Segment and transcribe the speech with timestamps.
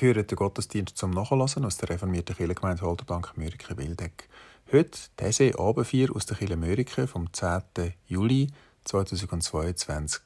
[0.00, 4.28] Sie hören den Gottesdienst zum Nachlassen aus der reformierten Kirchengemeinde Holderbank Mürike Wildeck.
[4.72, 7.92] Heute These Abendvier aus der Kirche Mürike vom 10.
[8.08, 8.48] Juli
[8.84, 10.20] 2022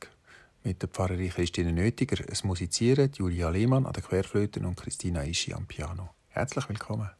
[0.64, 2.16] mit der Pfarrerin Christine Nötiger.
[2.30, 6.08] Es musizieren Julia Lehmann an der Querflöte und Christina Ischi am Piano.
[6.28, 7.10] Herzlich willkommen.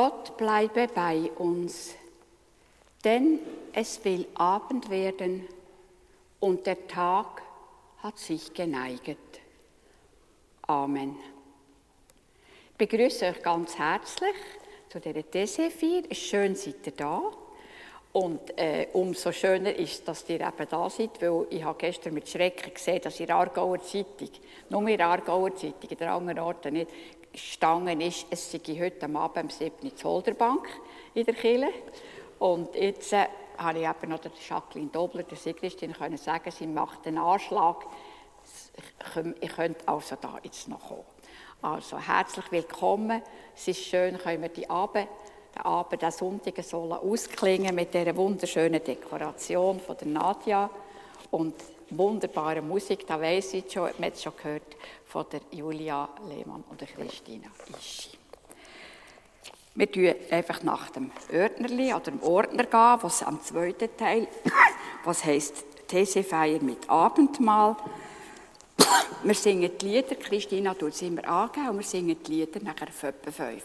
[0.00, 1.96] Gott bleibe bei uns,
[3.02, 3.40] denn
[3.72, 5.44] es will Abend werden
[6.38, 7.42] und der Tag
[8.04, 9.18] hat sich geneiget.
[10.68, 11.16] Amen.
[12.70, 14.36] Ich begrüße euch ganz herzlich
[14.88, 16.04] zu dieser DC4.
[16.04, 17.20] Es ist schön, seid ihr da.
[18.12, 22.28] Und äh, umso schöner ist, dass ihr eben da seid, weil ich habe gestern mit
[22.28, 24.30] Schrecken gesehen, dass in der Aargauer Zeitung,
[24.70, 26.88] nur in der Aargauer Zeitung, in den anderen Orten nicht,
[27.42, 30.68] gestanden ist, es sei heute Abend um 7 Uhr Zolderbank
[31.14, 31.68] in der Kille.
[32.38, 33.26] Und jetzt äh,
[33.56, 37.86] habe ich eben noch der Jacqueline Dobler, der Sigristin, können sagen, sie macht einen Anschlag.
[39.40, 41.04] Ich könnte also da jetzt noch kommen.
[41.60, 43.22] Also herzlich willkommen.
[43.54, 45.08] Es ist schön, können wir die Abend,
[45.56, 50.70] den Abend, Sonntag so ausklingen mit dieser wunderschönen Dekoration von der Nadja
[51.32, 51.54] und
[51.90, 53.06] wunderbare Musik.
[53.06, 54.76] Da weiß ich schon, man hat es schon gehört
[55.06, 58.18] von der Julia Lehmann und der Christina Ischi.
[59.74, 64.26] Wir tun einfach nach dem Ordnerli oder dem Ordner gehen, was am zweiten Teil,
[65.04, 67.76] was heisst TC-Feier mit Abendmahl.
[69.22, 72.88] Wir singen die Lieder, Christina tut es immer angeben, und wir singen die Lieder nachher
[72.88, 73.62] etwa fünfmal.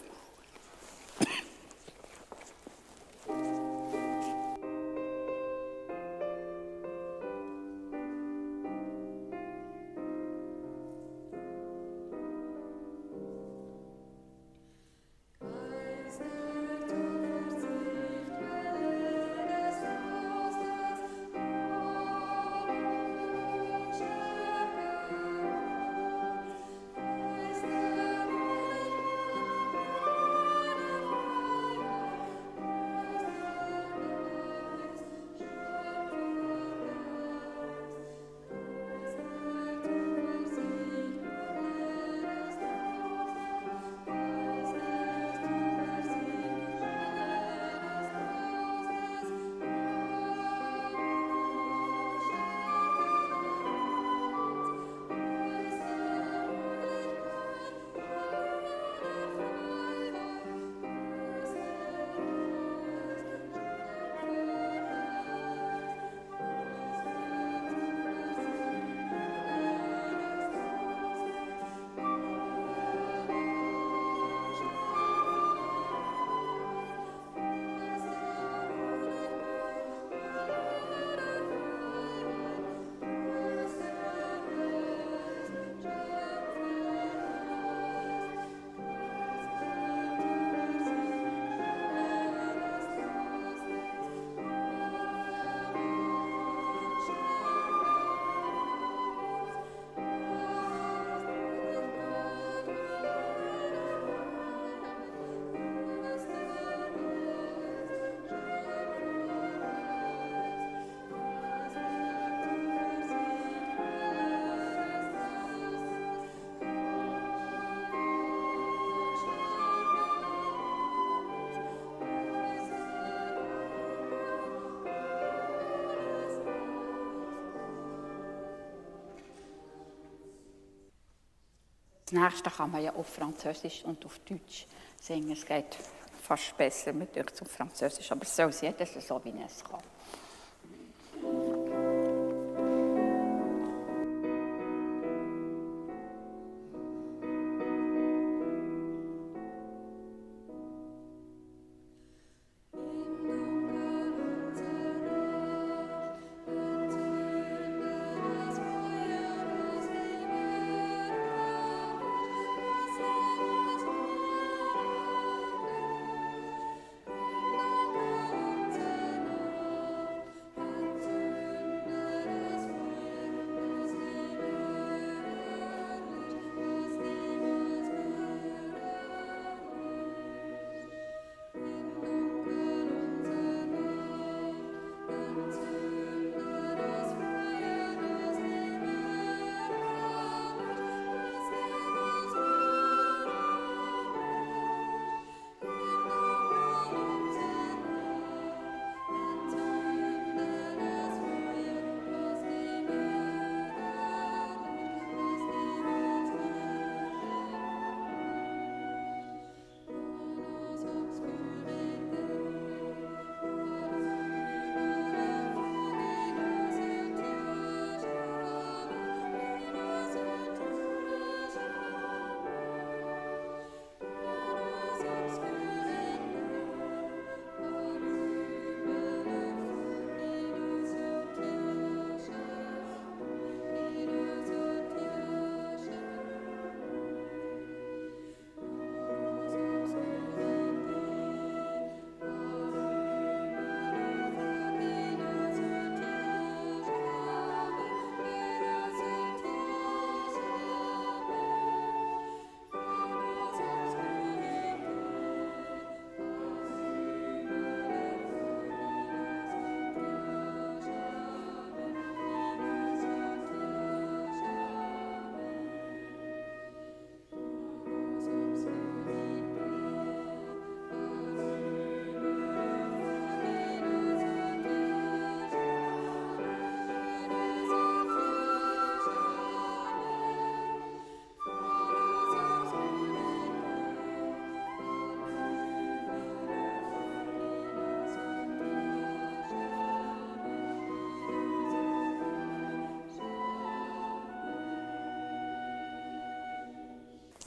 [132.14, 134.66] Nächste kann man ja auf Französisch und auf Deutsch
[135.00, 135.32] singen.
[135.32, 135.76] Es geht
[136.22, 139.80] fast besser mit euch zum Französisch, aber es soll jeder so, wie es kann.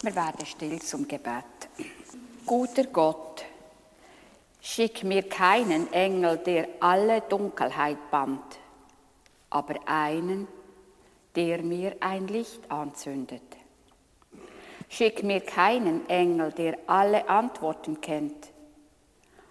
[0.08, 1.44] Wir werden still zum Gebet.
[2.46, 3.44] Guter Gott,
[4.62, 8.58] schick mir keinen Engel, der alle Dunkelheit bannt,
[9.50, 10.48] aber einen,
[11.36, 13.44] der mir ein Licht anzündet.
[14.88, 18.48] Schick mir keinen Engel, der alle Antworten kennt,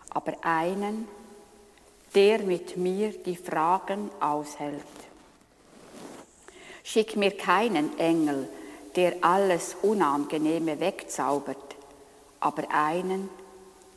[0.08, 1.06] aber einen,
[2.14, 4.80] der mit mir die Fragen aushält.
[6.82, 8.48] Schick mir keinen Engel,
[8.96, 11.76] der alles Unangenehme wegzaubert,
[12.40, 13.28] aber einen,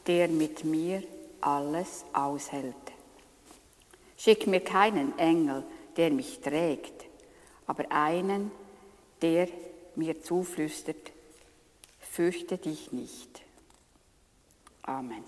[0.05, 1.03] der mit mir
[1.41, 2.75] alles aushält.
[4.17, 5.63] Schick mir keinen Engel,
[5.95, 7.05] der mich trägt,
[7.65, 8.51] aber einen,
[9.21, 9.47] der
[9.95, 11.11] mir zuflüstert,
[11.99, 13.41] fürchte dich nicht.
[14.83, 15.23] Amen.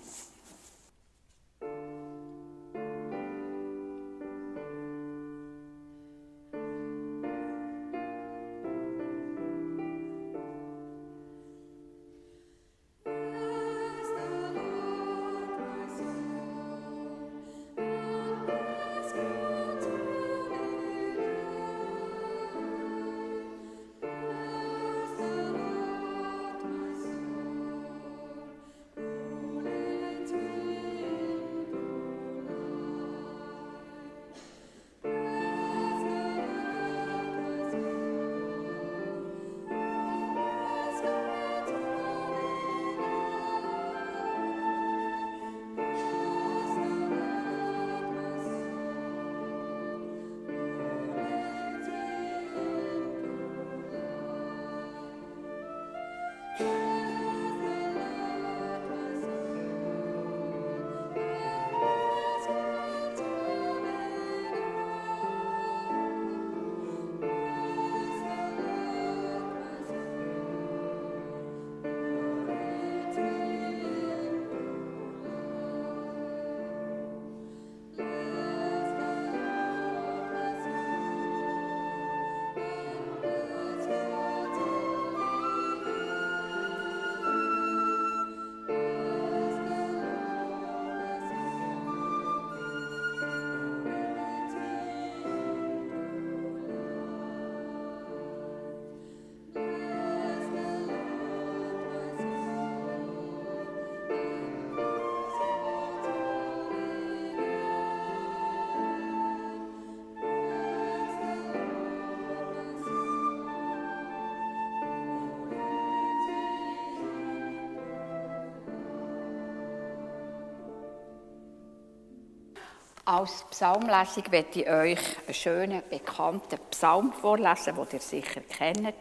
[123.12, 128.94] Als Psalmlesung werde ich euch einen schönen, bekannten Psalm vorlesen, den ihr sicher kennt,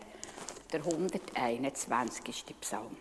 [0.74, 2.44] der 121.
[2.60, 2.98] Psalm.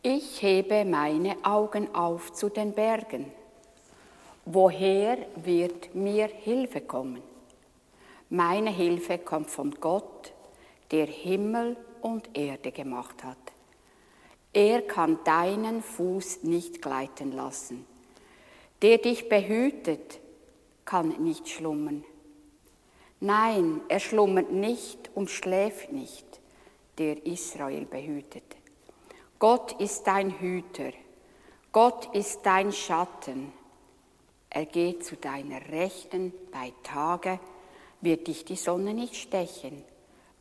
[0.00, 3.32] Ich hebe meine Augen auf zu den Bergen.
[4.44, 7.24] Woher wird mir Hilfe kommen?
[8.30, 10.32] Meine Hilfe kommt von Gott,
[10.92, 13.38] der Himmel und Erde gemacht hat.
[14.52, 17.84] Er kann deinen Fuß nicht gleiten lassen.
[18.82, 20.20] Der dich behütet,
[20.84, 22.04] kann nicht schlummern.
[23.20, 26.24] Nein, er schlummert nicht und schläft nicht,
[26.98, 28.44] der Israel behütet.
[29.40, 30.92] Gott ist dein Hüter,
[31.72, 33.52] Gott ist dein Schatten.
[34.50, 37.38] Er geht zu deiner Rechten bei Tage,
[38.00, 39.84] wird dich die Sonne nicht stechen,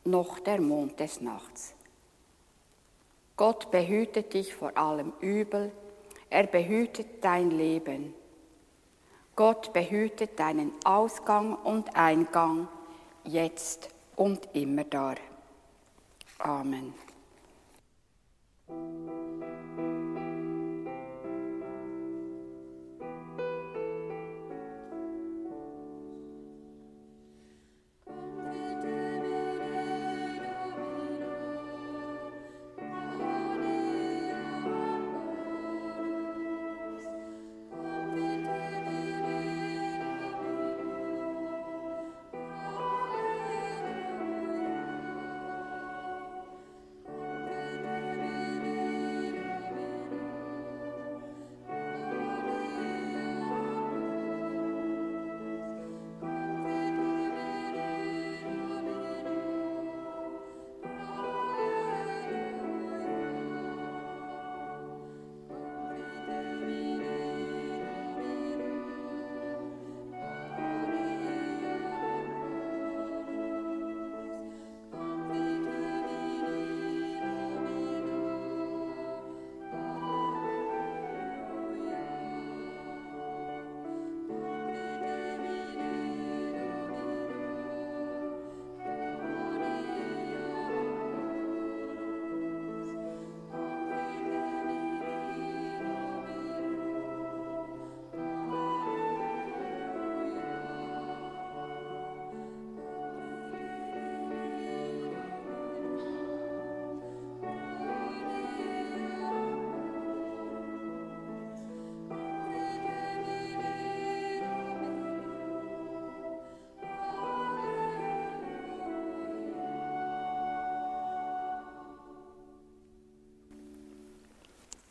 [0.06, 1.74] noch der Mond des Nachts.
[3.36, 5.72] Gott behütet dich vor allem Übel,
[6.30, 8.14] er behütet dein Leben.
[9.38, 12.68] Gott behütet deinen Ausgang und Eingang,
[13.24, 15.14] jetzt und immer da.
[16.40, 16.96] Amen.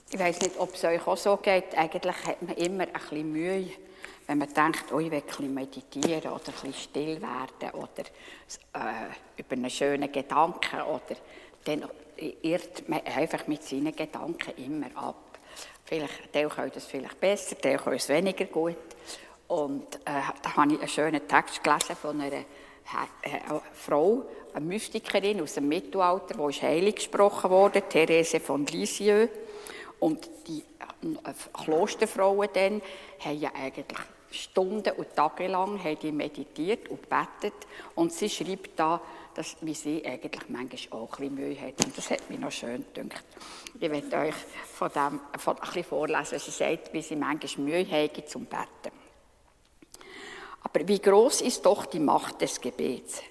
[0.08, 1.76] Ich weiß nicht, ob es euch auch so geht.
[1.76, 3.70] Eigentlich hat man immer ein bisschen Mühe,
[4.28, 8.04] wenn man denkt, oh, ich will ein meditieren oder ein bisschen still werden oder
[8.74, 11.16] äh, über einen schönen Gedanken oder
[11.64, 11.88] dann
[12.42, 15.38] irrt man einfach mit seinen Gedanken immer ab.
[15.84, 18.76] Vielleicht, der kann das vielleicht besser, der kann es weniger gut.
[19.48, 22.44] Und äh, da habe ich einen schönen Text gelesen von einer
[22.94, 29.28] eine Frau, eine Mystikerin aus dem Mittelalter, die heilig gesprochen wurde, Therese von Lisieux.
[29.98, 32.82] Und die äh, Klosterfrauen dann
[33.20, 33.98] haben ja eigentlich
[34.30, 37.54] Stunden und Tage lang meditiert und betet.
[37.94, 39.00] Und sie schreibt da,
[39.34, 41.84] dass, wie sie eigentlich manchmal auch ein Mühe hat.
[41.84, 43.24] Und das hat mich noch schön gedacht.
[43.78, 44.34] Ich werde euch
[44.74, 46.38] von dem von, ein bisschen vorlesen.
[46.38, 48.96] Sie sagt, wie sie manchmal Mühe hat zum Betten.
[50.62, 53.22] Aber wie groß ist doch die Macht des Gebets?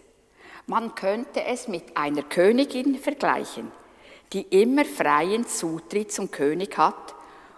[0.68, 3.72] Man könnte es mit einer Königin vergleichen–
[4.34, 7.16] die immer freien Zutritt zum König hat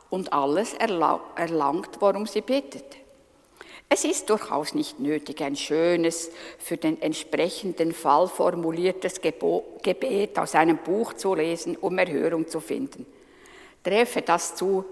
[0.09, 2.97] und alles erlangt, worum sie bittet.
[3.89, 10.77] Es ist durchaus nicht nötig, ein schönes, für den entsprechenden Fall formuliertes Gebet aus einem
[10.77, 13.05] Buch zu lesen, um Erhörung zu finden.
[13.83, 14.83] Treffe das zu,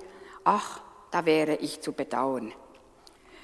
[0.46, 0.80] ach,
[1.12, 2.54] da wäre ich zu bedauern.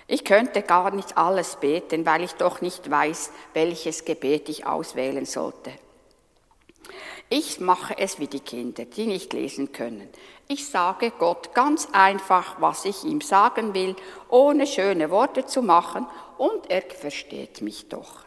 [0.08, 5.26] Ich könnte gar nicht alles beten, weil ich doch nicht weiß, welches Gebet ich auswählen
[5.26, 5.72] sollte.
[7.34, 10.10] Ich mache es wie die Kinder, die nicht lesen können.
[10.50, 13.96] Ich sage Gott ganz einfach, was ich ihm sagen will,
[14.28, 16.06] ohne schöne Worte zu machen,
[16.38, 18.26] und er versteht mich doch.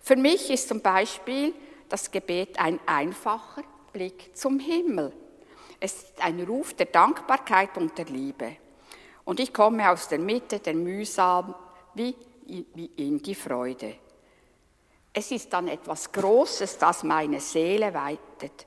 [0.00, 1.52] Für mich ist zum Beispiel
[1.88, 5.12] das Gebet ein einfacher Blick zum Himmel.
[5.80, 8.58] Es ist ein Ruf der Dankbarkeit und der Liebe.
[9.24, 11.52] Und ich komme aus der Mitte der Mühsal
[11.94, 12.14] wie
[12.96, 13.96] in die Freude.
[15.12, 18.66] Es ist dann etwas Großes, das meine Seele weitet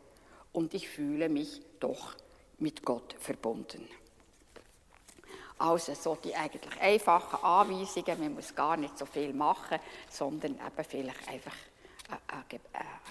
[0.52, 2.16] und ich fühle mich doch
[2.60, 3.88] mit Gott verbunden.
[5.58, 10.86] Also so die eigentlich einfachen Anweisungen, man muss gar nicht so viel machen, sondern eben
[10.88, 11.56] vielleicht einfach
[12.28, 12.60] ein,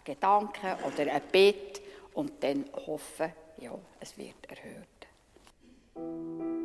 [0.04, 1.80] Gedanke oder ein Bett
[2.12, 6.61] und dann hoffen, ja, es wird erhört.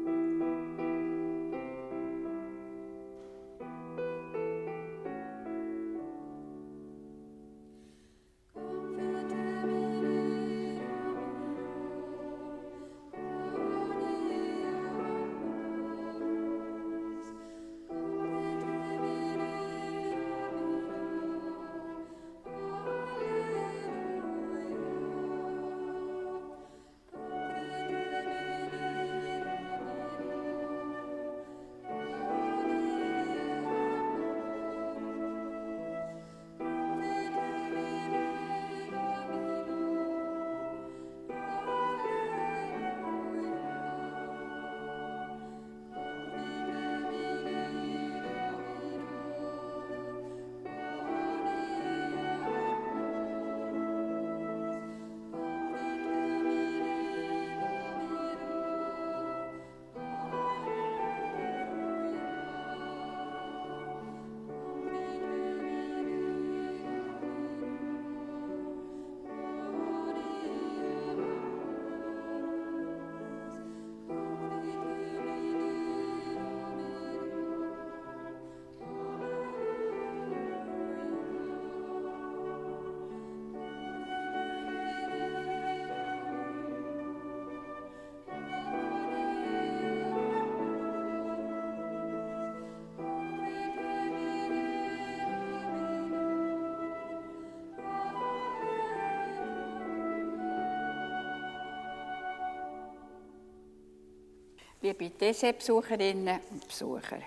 [104.82, 107.20] Liebe DC-Besucherinnen und Besucher.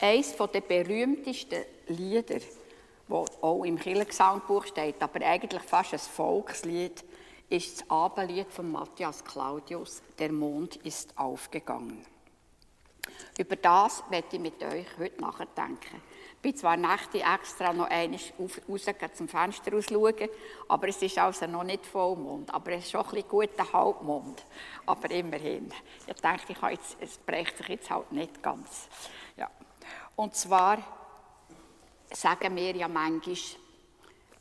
[0.00, 2.38] Eines der berühmtesten Lieder,
[3.08, 7.04] das auch im Kirchengesangbuch steht, aber eigentlich fast ein Volkslied,
[7.48, 12.04] ist das Abendlied von Matthias Claudius, Der Mond ist aufgegangen.
[13.38, 16.02] Über das werde ich mit euch heute nachdenken.
[16.40, 18.20] Bin zwar Nächte extra noch einmal
[18.68, 20.28] raus zum Fenster rausschauen,
[20.68, 24.44] aber es ist also noch nicht Vollmond, aber es ist schon ein guter Halbmond,
[24.86, 25.72] aber immerhin.
[26.06, 28.88] Ich denke, ich jetzt, es brecht sich jetzt halt nicht ganz.
[29.36, 29.50] Ja.
[30.14, 30.78] Und zwar
[32.12, 33.36] sagen wir ja manchmal,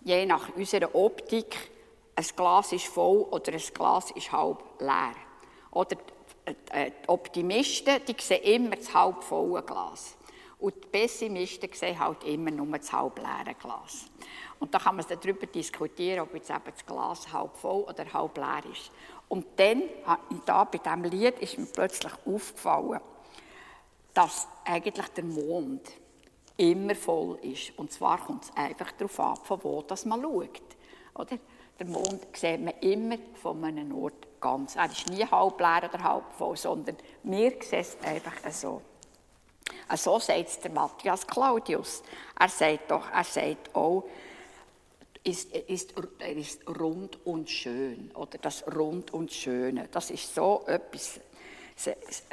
[0.01, 1.55] je nach unserer Optik,
[2.15, 5.15] ein Glas ist voll oder ein Glas ist halb leer.
[5.71, 5.97] Oder
[6.45, 10.15] die Optimisten, die sehen immer das halb volle Glas.
[10.59, 14.07] Und die Pessimisten sehen halt immer nur das halb leere Glas.
[14.59, 18.35] Und da kann man darüber diskutieren, ob jetzt eben das Glas halb voll oder halb
[18.37, 18.91] leer ist.
[19.29, 19.83] Und dann,
[20.45, 23.01] da bei diesem Lied, ist mir plötzlich aufgefallen,
[24.13, 25.91] dass eigentlich der Mond
[26.55, 27.77] immer voll ist.
[27.77, 30.61] Und zwar kommt es einfach darauf ab, von wo das man schaut.
[31.13, 31.37] Oder?
[31.79, 34.75] Der Mond sieht man immer von einem Ort ganz.
[34.75, 38.81] Er ist nie halb leer oder halb voll, sondern wir sehen es einfach so.
[39.95, 42.03] So sagt der Matthias Claudius.
[42.37, 44.03] Er sagt doch, er sagt auch,
[45.23, 48.11] ist, ist, er ist rund und schön.
[48.15, 49.87] Oder das Rund und Schöne.
[49.91, 51.19] Das ist so etwas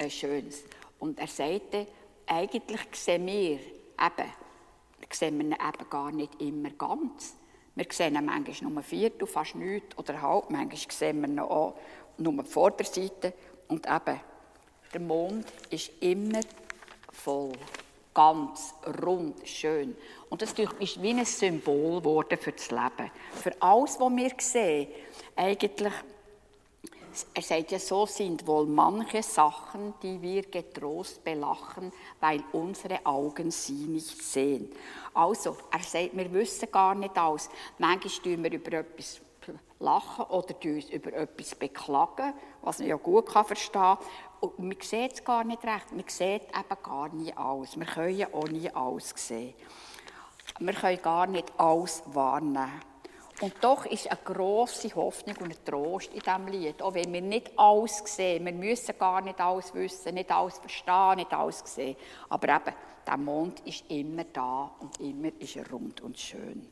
[0.08, 0.62] Schönes.
[0.98, 1.86] Und er sagte,
[2.26, 4.32] eigentlich sehen wir eben,
[5.10, 7.36] sehen wir eben gar nicht immer ganz.
[7.74, 10.50] Wir sehen ihn manchmal nur ein Viertel, fast nichts oder halb.
[10.50, 11.74] Manchmal sehen wir ihn auch
[12.18, 13.32] nur die Vorderseite.
[13.68, 14.20] Und eben,
[14.92, 16.40] der Mond ist immer
[17.14, 17.52] voll,
[18.12, 19.96] ganz, rund, schön.
[20.30, 23.10] Und das ist wie ein Symbol geworden für das Leben.
[23.32, 24.88] Für alles, was wir sehen,
[25.36, 25.92] eigentlich,
[27.32, 33.50] er sagt ja, so sind wohl manche Sachen, die wir getrost belachen, weil unsere Augen
[33.50, 34.72] sie nicht sehen.
[35.12, 37.48] Also, er sagt, wir wissen gar nicht alles.
[37.78, 39.20] Manchmal tun wir über etwas
[39.84, 43.98] lachen oder uns über etwas beklagen, was man ja gut verstehen kann.
[44.44, 45.92] Und man sieht es gar nicht recht.
[45.92, 47.78] Man sieht eben gar nie alles.
[47.78, 49.54] Wir können ja auch nie alles sehen.
[50.58, 52.80] Wir können gar nicht alles wahrnehmen.
[53.40, 56.80] Und doch ist eine grosse Hoffnung und ein Trost in diesem Lied.
[56.82, 61.16] Auch wenn wir nicht alles sehen, wir müssen gar nicht alles wissen, nicht alles verstehen,
[61.16, 61.96] nicht alles sehen.
[62.28, 62.76] Aber eben,
[63.06, 66.70] der Mond ist immer da und immer ist er rund und schön.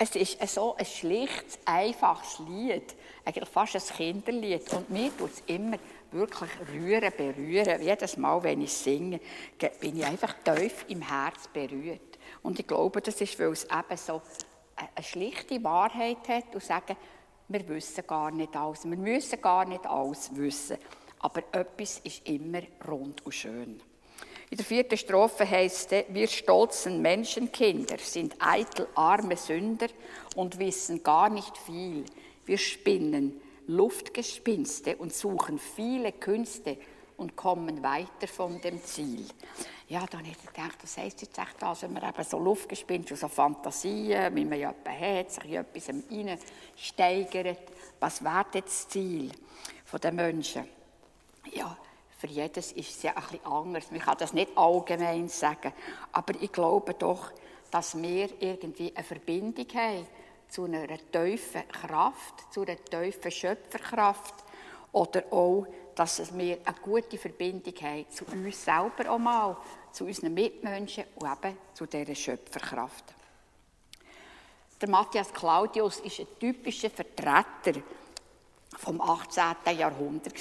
[0.00, 4.72] Es ist so ein schlichtes, einfaches Lied, eigentlich fast ein Kinderlied.
[4.72, 5.76] Und mir tut es immer
[6.12, 7.82] wirklich rühren, berühren.
[7.82, 9.20] Jedes Mal, wenn ich singe,
[9.80, 12.16] bin ich einfach tief im Herz berührt.
[12.42, 14.22] Und ich glaube, das ist, weil es eben so
[14.76, 16.96] eine schlichte Wahrheit hat und sagen,
[17.48, 20.78] wir wissen gar nicht alles, wir müssen gar nicht alles wissen.
[21.20, 23.80] aber etwas ist immer rund und schön.
[24.50, 29.88] In der vierten Strophe heißt es, wir stolzen Menschenkinder sind eitel arme Sünder
[30.36, 32.04] und wissen gar nicht viel.
[32.46, 36.78] Wir spinnen Luftgespinste und suchen viele Künste
[37.18, 39.26] und kommen weiter von dem Ziel.
[39.88, 43.14] Ja, dann habe ich gedacht, das heisst jetzt echt das, wenn man eben so Luftgespinste
[43.14, 47.58] und so Fantasien, wie man ja hat, sich in etwas hineinsteigert,
[48.00, 49.30] was wäre das Ziel
[50.02, 50.64] der Menschen?
[51.52, 51.76] Ja,
[52.18, 53.92] für jedes ist es ja ein anders.
[53.92, 55.72] Man kann das nicht allgemein sagen.
[56.10, 57.30] Aber ich glaube doch,
[57.70, 60.06] dass wir irgendwie eine Verbindung haben
[60.48, 64.34] zu einer tiefen Kraft, zu einer tiefen Schöpferkraft.
[64.90, 69.56] Oder auch, dass wir eine gute Verbindung haben zu uns selber auch mal,
[69.92, 73.04] zu unseren Mitmenschen und eben zu dieser Schöpferkraft.
[74.80, 77.80] Der Matthias Claudius ist ein typischer Vertreter
[78.76, 79.78] vom 18.
[79.78, 80.34] Jahrhundert.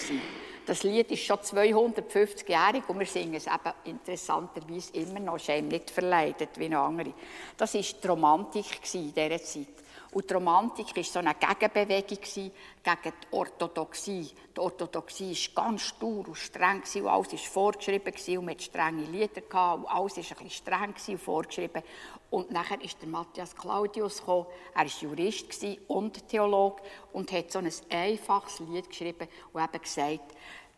[0.68, 5.90] Das Lied ist schon 250-jährig und wir singen es eben interessanterweise immer noch, ist nicht
[5.90, 7.14] verleidet wie andere.
[7.56, 9.68] Das war die Romantik in dieser Zeit.
[10.12, 14.32] Und die Romantik war so eine Gegenbewegung gegen die Orthodoxie.
[14.56, 19.04] Die Orthodoxie war ganz stur und streng und alles war vorgeschrieben und man hatte strenge
[19.04, 19.42] Lieder
[19.76, 21.84] und alles war ein bisschen streng und vorgeschrieben.
[22.30, 24.48] Und nachher ist der Matthias Claudius gekommen.
[24.74, 30.36] Er war Jurist und Theologe und hat so ein einfaches Lied geschrieben und eben gesagt,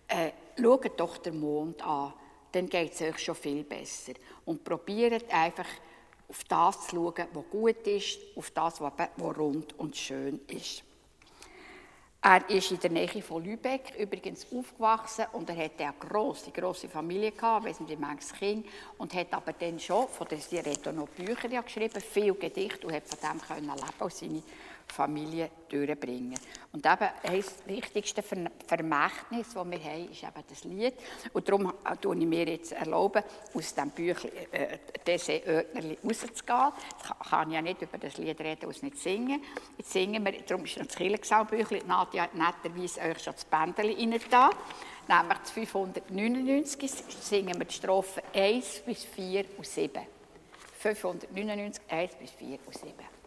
[0.07, 2.13] äh, schaut doch den Mond an,
[2.51, 4.13] dann geht es euch schon viel besser.
[4.45, 5.67] Und probiert einfach
[6.29, 8.93] auf das zu schauen, was gut ist, auf das, was
[9.37, 10.83] rund und schön ist.
[12.21, 16.89] Er ist in der Nähe von Lübeck übrigens aufgewachsen und er hatte eine grosse, grosse
[16.89, 21.07] Familie gehabt, weiss nicht, manches Kind, und hat aber dann schon, von der, hat noch
[21.07, 24.43] Bücher geschrieben, viel Gedichte und hat von dem können leben und
[24.93, 26.37] Familie durchbringen.
[26.71, 30.93] Und eben das wichtigste Vermächtnis, das wir haben, ist eben das Lied.
[31.33, 33.23] Und darum erlaube ich mir jetzt, erlauben,
[33.53, 36.71] aus diesem Büchlein, äh, diese Ötnerli rauszugehen.
[37.01, 39.43] Ich kann ja nicht über das Lied reden und es nicht singen.
[39.77, 43.85] Jetzt singen wir, darum ist noch das Kirchengesang-Büchlein, Nadja hat netterweise euch schon das Bändchen
[43.85, 44.49] rein da.
[45.07, 50.03] Nämlich das 599 singen wir die Strophen 1 bis 4 und 7.
[50.77, 53.18] 599, 1 bis 4 und 7.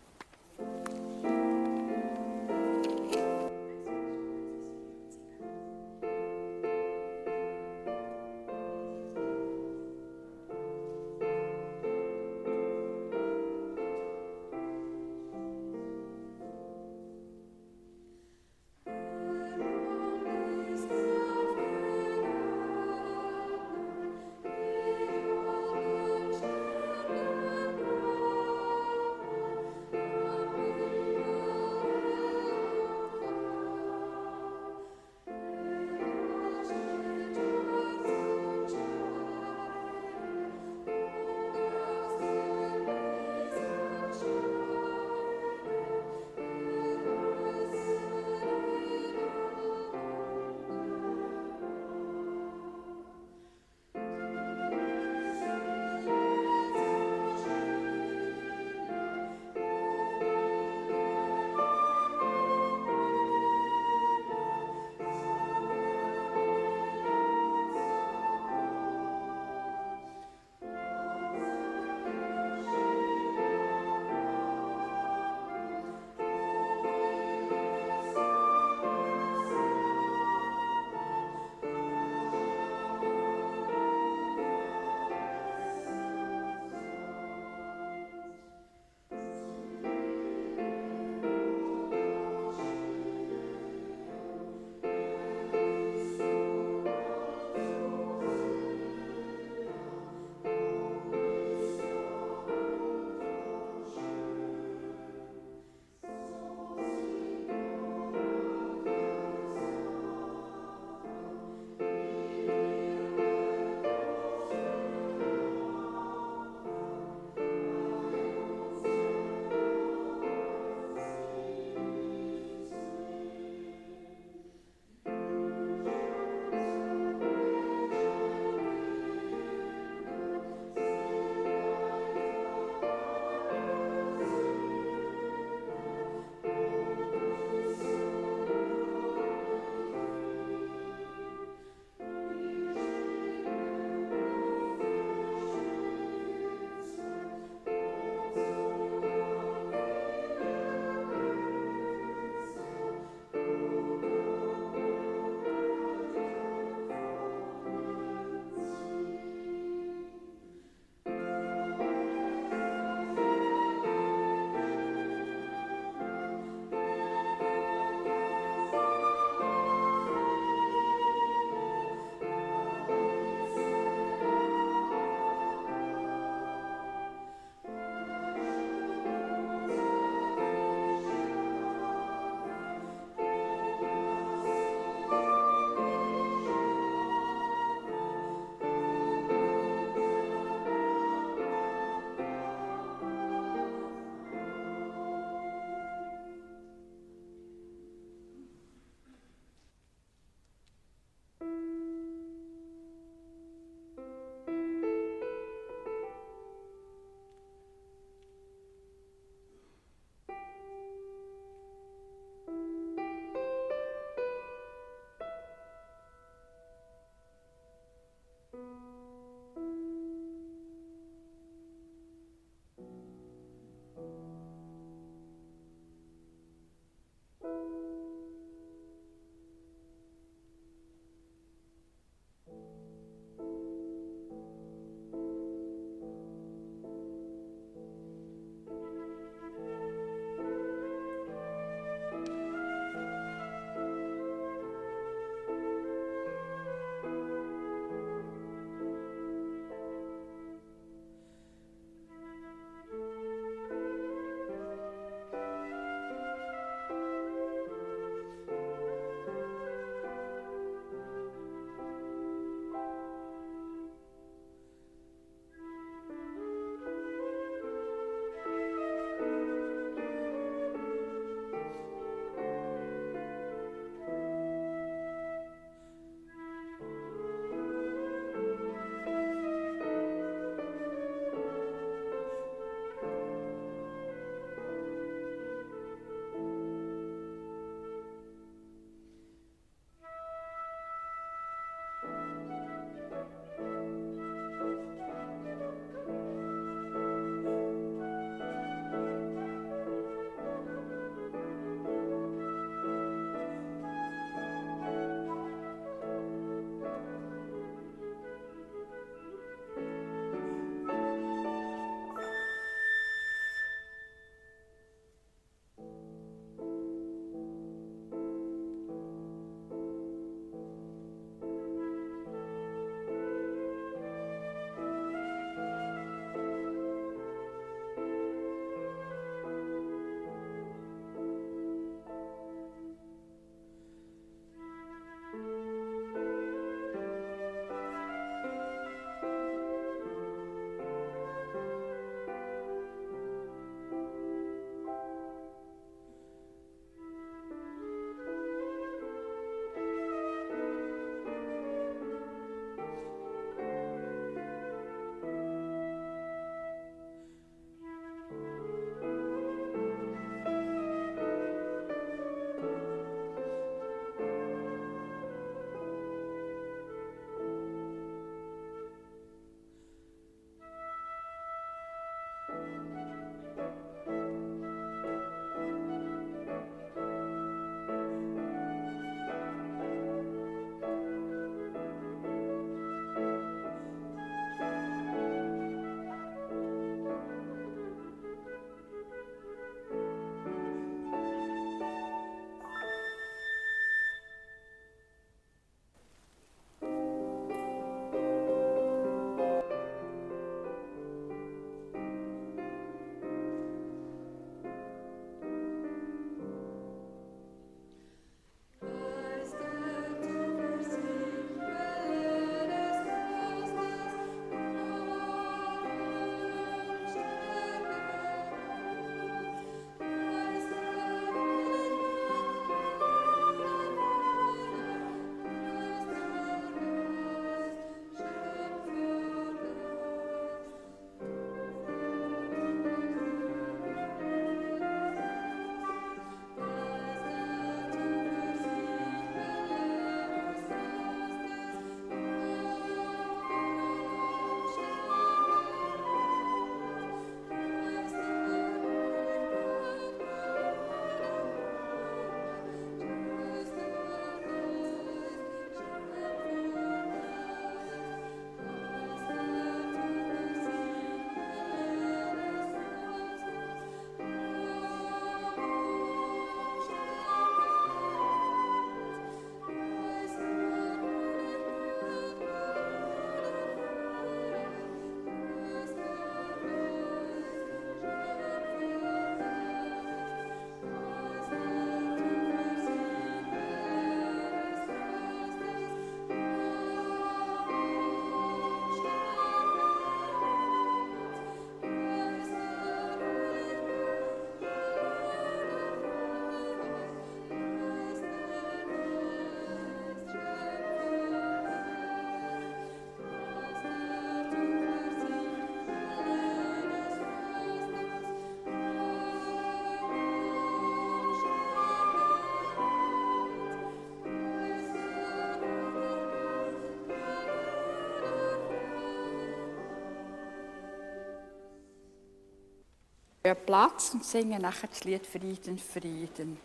[523.43, 526.59] Platz und singen nachher das Lied Frieden, Frieden.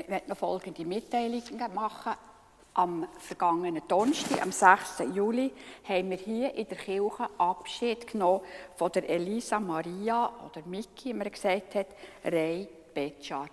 [0.00, 2.12] Ich möchte noch folgende Mitteilungen machen.
[2.74, 5.04] Am vergangenen Donnerstag, am 6.
[5.14, 5.50] Juli,
[5.88, 8.42] haben wir hier in der Kirche Abschied genommen
[8.76, 11.86] von der Elisa Maria, oder Miki, wie man gesagt hat,
[12.24, 13.50] Rey Betschart.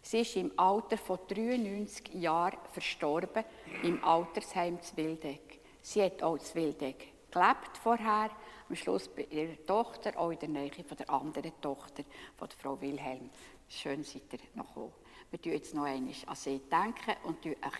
[0.00, 3.44] Sie ist im Alter von 93 Jahren verstorben,
[3.82, 5.60] im Altersheim zu Wildeck.
[5.82, 8.30] Sie hat auch zu Wildeck gelebt vorher,
[8.68, 12.02] am Schluss bei ihrer Tochter, auch in der Nähe von der anderen Tochter,
[12.36, 13.28] von der Frau Wilhelm.
[13.68, 14.92] Schön seid ihr noch gekommen.
[15.30, 17.70] Wir denken jetzt noch einmal an sie denken und ein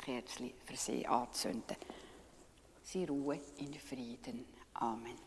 [0.00, 1.76] Kerzchen für sie anzünden.
[2.82, 4.46] Sie ruhen in Frieden.
[4.74, 5.25] Amen.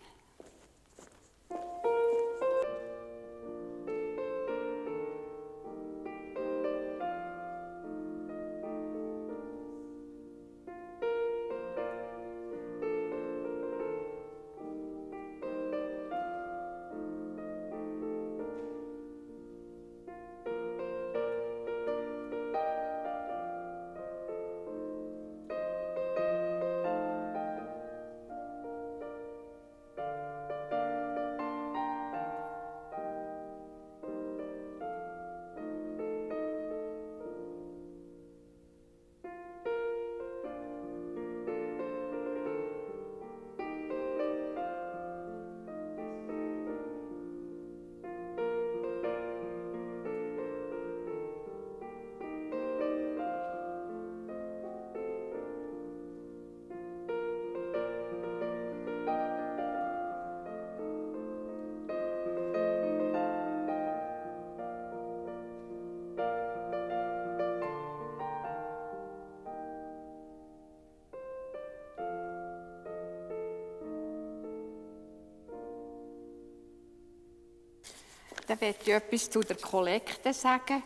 [78.50, 80.82] Dann werde ich etwas zu der Kollekte sagen.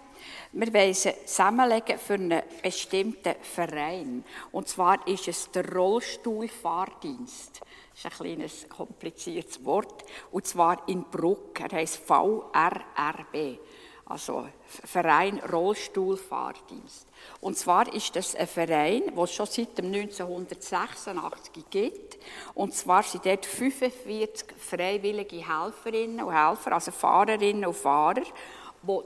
[0.51, 4.25] Wir wollen sie zusammenlegen für einen bestimmten Verein.
[4.51, 7.61] Und zwar ist es der Rollstuhlfahrdienst.
[7.61, 10.03] Das ist ein kleines kompliziertes Wort.
[10.31, 11.57] Und zwar in Bruck.
[11.61, 13.59] Er heißt VRRB
[14.05, 17.07] also Verein Rollstuhlfahrdienst.
[17.39, 22.17] Und zwar ist das ein Verein, den es schon seit 1986 gibt.
[22.53, 28.23] Und zwar sind dort 45 freiwillige Helferinnen und Helfer, also Fahrerinnen und Fahrer,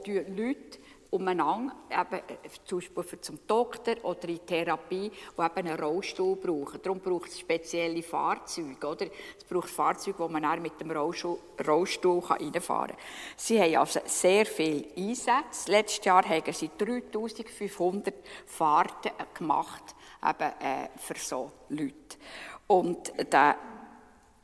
[0.04, 0.78] die Leute
[1.10, 6.80] umeinander, eben äh, zum Beispiel zum Doktor oder in Therapie, die eben einen Rollstuhl brauchen.
[6.82, 9.06] Darum braucht es spezielle Fahrzeuge, oder?
[9.36, 12.22] Es braucht Fahrzeuge, wo man dann mit dem Rollstuhl, reinfahren
[12.62, 12.96] kann.
[13.36, 15.70] Sie haben also sehr viele Einsätze.
[15.70, 18.14] Letztes Jahr haben sie 3500
[18.46, 22.18] Fahrten gemacht, eben, äh, für so Leute.
[22.66, 23.56] Und der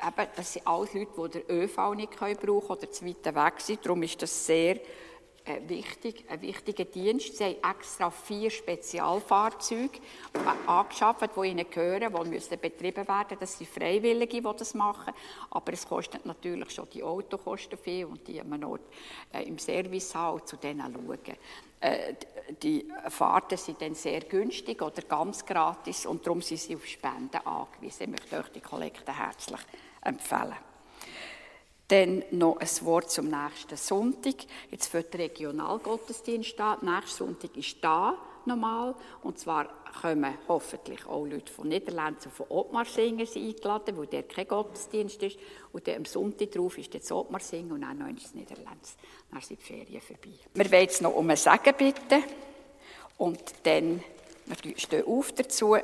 [0.06, 3.60] Eben, das sind alles Leute, die den ÖV nicht brauchen können oder zu weit weg
[3.60, 3.86] sind.
[3.86, 4.78] Darum ist das sehr
[5.46, 7.36] ein, wichtig, ein wichtiger Dienst.
[7.36, 10.00] Sie haben extra vier Spezialfahrzeuge
[10.66, 13.36] angeschafft, die ihnen gehören, die müssen betrieben werden.
[13.38, 15.12] Das sind Freiwillige, die das machen.
[15.50, 18.82] Aber es kostet natürlich schon die Autokosten viel und die man Ort
[19.32, 21.36] äh, im Service haben und zu denen schauen.
[21.80, 22.14] Äh,
[22.62, 27.46] die Fahrten sind dann sehr günstig oder ganz gratis und darum sind sie auf Spenden
[27.46, 28.04] angewiesen.
[28.04, 29.60] Ich möchte euch die Kollekte herzlich
[30.02, 30.73] empfehlen.
[31.94, 34.34] Dann noch ein Wort zum nächsten Sonntag.
[34.72, 36.76] Jetzt wird der Regionalgottesdienst da.
[36.82, 38.96] Nächsten Sonntag ist da normal.
[39.22, 39.68] Und zwar
[40.02, 45.38] kommen hoffentlich auch Leute von Niederlanden und von Ottmarsingen eingeladen, wo der kein Gottesdienst ist.
[45.72, 48.96] Und dann am Sonntag drauf ist jetzt Ottmarsingen und dann noch ins Niederlands.
[49.30, 50.36] Dann sind die Ferien vorbei.
[50.52, 52.24] Wir wollen jetzt noch um ein Segen bitten.
[53.18, 54.02] Und dann,
[54.46, 55.76] wir stehen auf dazu.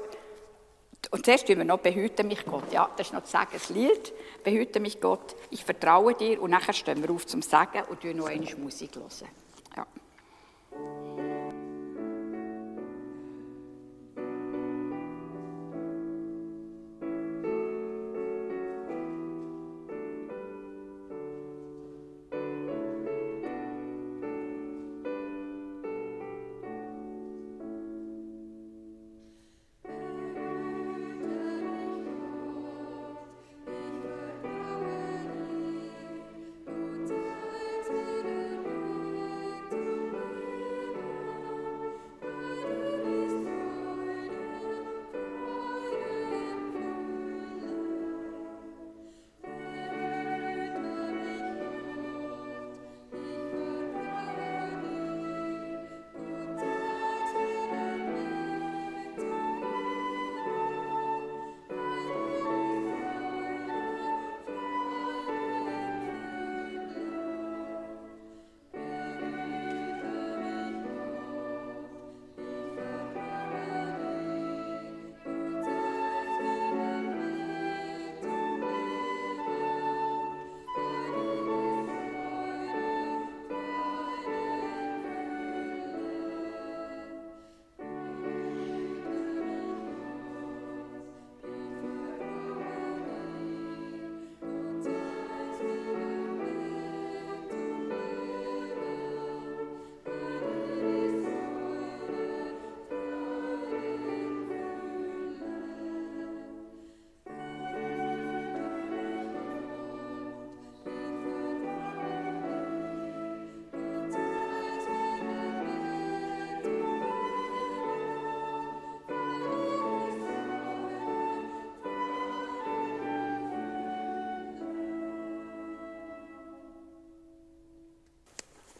[1.10, 2.72] Und zuerst tun wir noch behüte mich Gott.
[2.72, 4.12] Ja, das ist noch zu sagen, das Lied.
[4.44, 6.40] Behüte mich Gott, ich vertraue dir.
[6.40, 8.94] Und nachher stehen wir auf zum Sagen und hören noch eine Musik.
[8.94, 9.08] Hören.
[9.76, 9.86] Ja.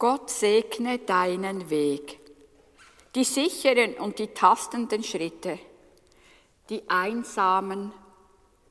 [0.01, 2.19] Gott segne deinen Weg,
[3.13, 5.59] die sicheren und die tastenden Schritte,
[6.71, 7.93] die einsamen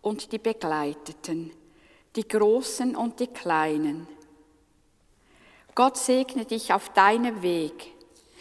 [0.03, 1.53] und die begleiteten,
[2.17, 4.09] die großen und die kleinen.
[5.77, 7.93] Gott segne dich auf deinem Weg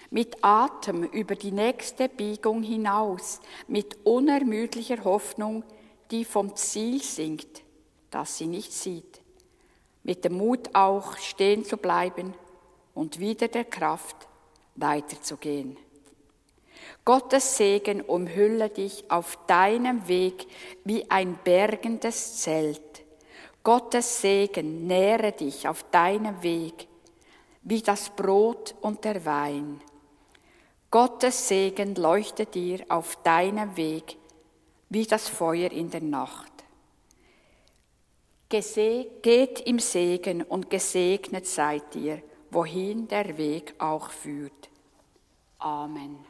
[0.10, 5.64] mit Atem über die nächste Biegung hinaus, mit unermüdlicher Hoffnung,
[6.10, 7.62] die vom Ziel singt,
[8.10, 9.22] das sie nicht sieht,
[10.02, 12.34] mit dem Mut auch stehen zu bleiben
[13.00, 14.28] und wieder der Kraft,
[14.76, 15.78] weiterzugehen.
[17.06, 20.48] Gottes Segen umhülle dich auf deinem Weg
[20.84, 22.82] wie ein bergendes Zelt.
[23.64, 26.90] Gottes Segen nähre dich auf deinem Weg
[27.62, 29.80] wie das Brot und der Wein.
[30.92, 34.18] Gottes Segen leuchte dir auf deinem Weg
[34.90, 36.52] wie das Feuer in der Nacht.
[38.50, 44.70] Geht im Segen und gesegnet seid ihr wohin der Weg auch führt.
[45.60, 46.29] Amen.